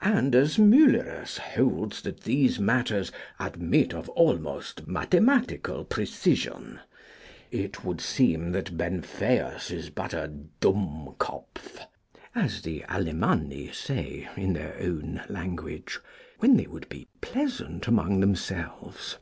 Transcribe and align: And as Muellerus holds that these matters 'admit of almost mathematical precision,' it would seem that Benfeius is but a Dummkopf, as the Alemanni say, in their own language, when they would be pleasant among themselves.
And 0.00 0.34
as 0.34 0.56
Muellerus 0.58 1.36
holds 1.36 2.00
that 2.00 2.20
these 2.20 2.58
matters 2.58 3.12
'admit 3.38 3.92
of 3.92 4.08
almost 4.08 4.86
mathematical 4.86 5.84
precision,' 5.84 6.80
it 7.50 7.84
would 7.84 8.00
seem 8.00 8.52
that 8.52 8.78
Benfeius 8.78 9.70
is 9.70 9.90
but 9.90 10.14
a 10.14 10.28
Dummkopf, 10.62 11.86
as 12.34 12.62
the 12.62 12.82
Alemanni 12.88 13.70
say, 13.74 14.26
in 14.38 14.54
their 14.54 14.74
own 14.80 15.20
language, 15.28 16.00
when 16.38 16.56
they 16.56 16.66
would 16.66 16.88
be 16.88 17.06
pleasant 17.20 17.86
among 17.86 18.20
themselves. 18.20 19.18